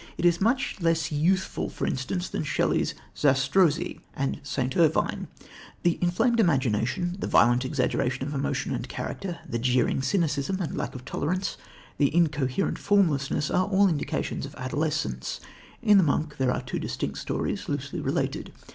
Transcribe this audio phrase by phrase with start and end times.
[0.17, 4.75] It is much less youthful, for instance, than Shelley's Zastrozzi and St.
[4.75, 5.27] Irvyne.
[5.83, 10.75] The inflamed imagination, the violent exaggeration of emotion and of character, the jeering cynicism and
[10.75, 11.55] lack of tolerance,
[11.99, 15.39] the incoherent formlessness, are all indications of adolescence.
[15.83, 18.51] In The Monk there are two distinct stories, loosely related.